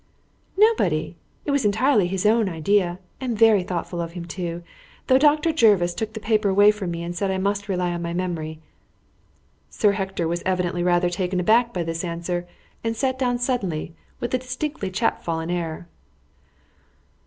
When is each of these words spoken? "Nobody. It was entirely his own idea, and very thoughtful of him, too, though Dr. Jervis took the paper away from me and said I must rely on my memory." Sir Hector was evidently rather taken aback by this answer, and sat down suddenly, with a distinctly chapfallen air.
"Nobody. 0.57 1.15
It 1.45 1.51
was 1.51 1.63
entirely 1.63 2.07
his 2.07 2.25
own 2.25 2.49
idea, 2.49 2.97
and 3.19 3.37
very 3.37 3.61
thoughtful 3.61 4.01
of 4.01 4.13
him, 4.13 4.25
too, 4.25 4.63
though 5.05 5.19
Dr. 5.19 5.51
Jervis 5.51 5.93
took 5.93 6.13
the 6.13 6.19
paper 6.19 6.49
away 6.49 6.71
from 6.71 6.89
me 6.89 7.03
and 7.03 7.15
said 7.15 7.29
I 7.29 7.37
must 7.37 7.69
rely 7.69 7.91
on 7.91 8.01
my 8.01 8.11
memory." 8.11 8.57
Sir 9.69 9.91
Hector 9.91 10.27
was 10.27 10.41
evidently 10.43 10.81
rather 10.81 11.11
taken 11.11 11.39
aback 11.39 11.71
by 11.71 11.83
this 11.83 12.03
answer, 12.03 12.47
and 12.83 12.97
sat 12.97 13.19
down 13.19 13.37
suddenly, 13.37 13.93
with 14.19 14.33
a 14.33 14.39
distinctly 14.39 14.89
chapfallen 14.89 15.51
air. 15.51 15.87